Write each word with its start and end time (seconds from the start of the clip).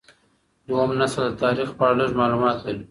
دویم 0.67 0.91
نسل 1.01 1.21
د 1.29 1.33
تاریخ 1.43 1.69
په 1.77 1.83
اړه 1.87 1.95
لږ 2.01 2.11
معلومات 2.21 2.57
لري. 2.65 2.79